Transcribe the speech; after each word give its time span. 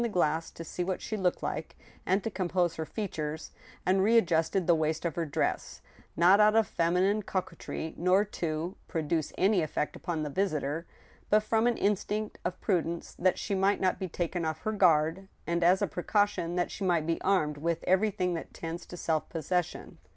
the 0.01 0.09
glass, 0.09 0.49
to 0.49 0.63
see 0.63 0.83
what 0.83 0.99
she 0.99 1.15
looked 1.15 1.43
like, 1.43 1.75
and 2.07 2.23
to 2.23 2.31
compose 2.31 2.73
her 2.75 2.87
features, 2.87 3.51
and 3.85 4.01
readjusted 4.03 4.65
the 4.65 4.73
waist 4.73 5.05
of 5.05 5.13
her 5.13 5.27
dress, 5.27 5.79
not 6.17 6.39
out 6.39 6.55
of 6.55 6.65
feminine 6.65 7.21
coquetry, 7.21 7.93
nor 7.95 8.25
to 8.25 8.75
produce 8.87 9.31
any 9.37 9.61
effect 9.61 9.95
upon 9.95 10.23
the 10.23 10.29
visitor, 10.31 10.87
but 11.29 11.43
from 11.43 11.67
an 11.67 11.77
instinct 11.77 12.39
of 12.43 12.59
prudence, 12.61 13.13
that 13.19 13.37
she 13.37 13.53
might 13.53 13.79
net 13.79 13.99
be 13.99 14.07
taken 14.09 14.43
off 14.43 14.61
her 14.63 14.71
guard, 14.71 15.27
and 15.45 15.63
as 15.63 15.83
a 15.83 15.87
precaution 15.87 16.55
that 16.55 16.71
she 16.71 16.83
might 16.83 17.05
be 17.05 17.21
armed 17.21 17.57
with 17.57 17.83
every 17.83 18.09
thing 18.09 18.33
that 18.33 18.55
tends 18.55 18.87
to 18.87 18.97
self 18.97 19.29
possession. 19.29 19.99